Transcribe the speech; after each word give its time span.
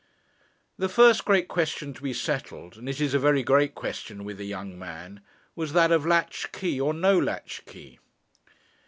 The 0.79 0.89
first 0.89 1.25
great 1.25 1.47
question 1.47 1.93
to 1.93 2.01
be 2.01 2.11
settled, 2.11 2.75
and 2.75 2.89
it 2.89 2.99
is 2.99 3.13
a 3.13 3.19
very 3.19 3.43
great 3.43 3.75
question 3.75 4.23
with 4.23 4.39
a 4.39 4.45
young 4.45 4.79
man, 4.79 5.21
was 5.55 5.73
that 5.73 5.91
of 5.91 6.07
latch 6.07 6.51
key 6.51 6.81
or 6.81 6.91
no 6.91 7.19
latch 7.19 7.61
key. 7.67 7.99